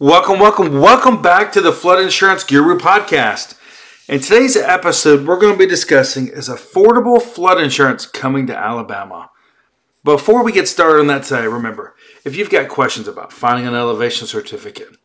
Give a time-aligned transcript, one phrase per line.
[0.00, 3.58] Welcome, welcome, welcome back to the Flood Insurance Guru podcast.
[4.08, 9.30] In today's episode, we're going to be discussing is affordable flood insurance coming to Alabama.
[10.04, 13.74] Before we get started on that today, remember if you've got questions about finding an
[13.74, 14.96] elevation certificate,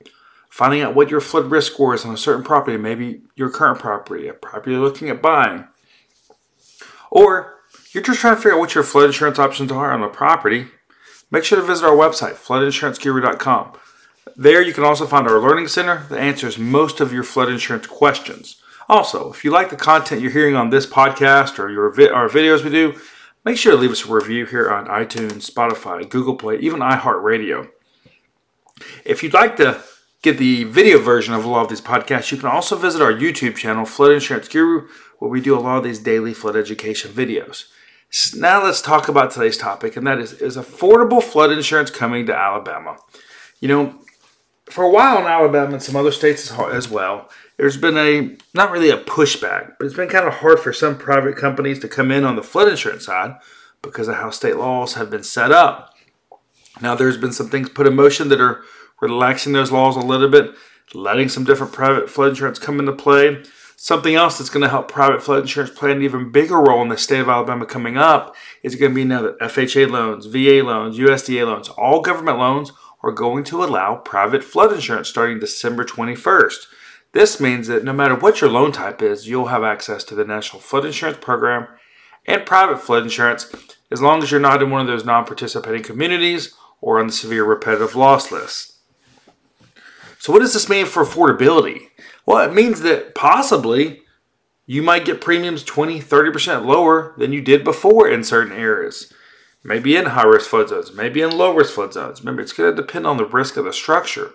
[0.47, 3.79] finding out what your flood risk score is on a certain property, maybe your current
[3.79, 5.67] property, a property you're looking at buying,
[7.09, 7.61] or
[7.93, 10.67] you're just trying to figure out what your flood insurance options are on a property,
[11.31, 13.79] make sure to visit our website, floodinsuranceguru.com.
[14.35, 17.87] There you can also find our Learning Center that answers most of your flood insurance
[17.87, 18.61] questions.
[18.89, 22.27] Also, if you like the content you're hearing on this podcast or your vi- our
[22.27, 22.99] videos we do,
[23.45, 27.69] make sure to leave us a review here on iTunes, Spotify, Google Play, even iHeartRadio.
[29.05, 29.81] If you'd like to
[30.21, 33.13] get the video version of a lot of these podcasts, you can also visit our
[33.13, 34.87] YouTube channel, Flood Insurance Guru,
[35.19, 37.65] where we do a lot of these daily flood education videos.
[38.35, 42.35] Now let's talk about today's topic, and that is is affordable flood insurance coming to
[42.35, 42.97] Alabama?
[43.59, 43.99] You know,
[44.73, 48.71] for a while in Alabama and some other states as well, there's been a not
[48.71, 52.11] really a pushback, but it's been kind of hard for some private companies to come
[52.11, 53.37] in on the flood insurance side
[53.83, 55.93] because of how state laws have been set up.
[56.81, 58.63] Now, there's been some things put in motion that are
[58.99, 60.55] relaxing those laws a little bit,
[60.95, 63.43] letting some different private flood insurance come into play.
[63.75, 66.89] Something else that's going to help private flood insurance play an even bigger role in
[66.89, 70.65] the state of Alabama coming up is going to be now that FHA loans, VA
[70.65, 72.71] loans, USDA loans, all government loans
[73.03, 76.67] are going to allow private flood insurance starting December 21st.
[77.11, 80.25] This means that no matter what your loan type is, you'll have access to the
[80.25, 81.67] National Flood Insurance Program
[82.25, 83.51] and private flood insurance
[83.91, 87.13] as long as you're not in one of those non participating communities or on the
[87.13, 88.77] severe repetitive loss list.
[90.17, 91.89] So, what does this mean for affordability?
[92.25, 94.03] Well, it means that possibly
[94.65, 99.13] you might get premiums 20, 30% lower than you did before in certain areas
[99.63, 102.21] maybe in high risk flood zones, maybe in low risk flood zones.
[102.21, 104.31] Remember, it's going to depend on the risk of the structure.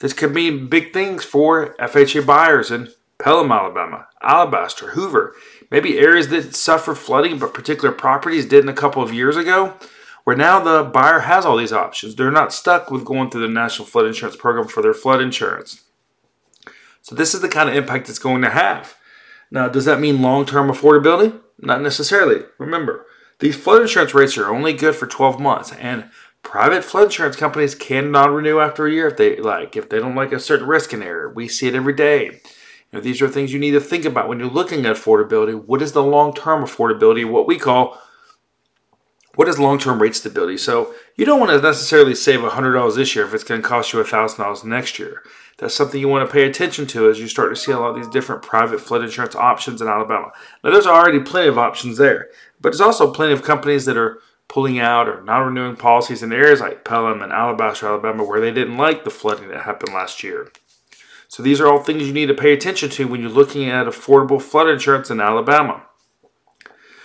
[0.00, 5.34] This could mean big things for FHA buyers in Pelham, Alabama, Alabaster, Hoover,
[5.70, 9.74] maybe areas that suffered flooding but particular properties didn't a couple of years ago,
[10.22, 12.14] where now the buyer has all these options.
[12.14, 15.82] They're not stuck with going through the National Flood Insurance Program for their flood insurance.
[17.02, 18.94] So, this is the kind of impact it's going to have.
[19.50, 21.40] Now, does that mean long term affordability?
[21.58, 22.44] Not necessarily.
[22.58, 23.06] Remember,
[23.38, 26.10] these flood insurance rates are only good for 12 months, and
[26.42, 30.14] private flood insurance companies cannot renew after a year if they like if they don't
[30.14, 31.28] like a certain risk in area.
[31.28, 32.40] We see it every day.
[32.90, 35.62] You know, these are things you need to think about when you're looking at affordability.
[35.62, 37.28] What is the long-term affordability?
[37.28, 38.00] What we call
[39.34, 40.56] what is long-term rate stability?
[40.56, 43.92] So you don't want to necessarily save $100 this year if it's going to cost
[43.92, 45.22] you $1,000 next year.
[45.58, 47.90] That's something you want to pay attention to as you start to see a lot
[47.90, 50.30] of these different private flood insurance options in Alabama.
[50.62, 52.28] Now, there's already plenty of options there,
[52.60, 56.32] but there's also plenty of companies that are pulling out or not renewing policies in
[56.32, 60.22] areas like Pelham and Alabaster, Alabama, where they didn't like the flooding that happened last
[60.22, 60.50] year.
[61.26, 63.86] So these are all things you need to pay attention to when you're looking at
[63.86, 65.82] affordable flood insurance in Alabama.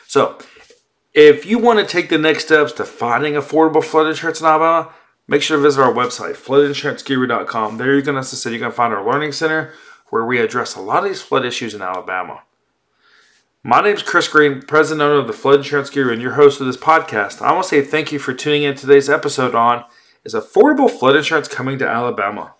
[0.07, 0.37] So,
[1.13, 4.93] if you want to take the next steps to finding affordable flood insurance in Alabama,
[5.27, 7.77] make sure to visit our website, floodinsuranceguru.com.
[7.77, 9.73] There you can, as I said, you can find our learning center
[10.09, 12.43] where we address a lot of these flood issues in Alabama.
[13.63, 16.59] My name is Chris Green, president owner of the Flood Insurance Guru, and your host
[16.59, 17.41] of this podcast.
[17.41, 19.85] I want to say thank you for tuning in today's episode on
[20.25, 22.55] Is Affordable Flood Insurance Coming to Alabama?